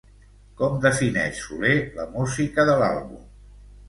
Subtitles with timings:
[0.59, 3.21] Com defineix Soler la música de l'àlbum?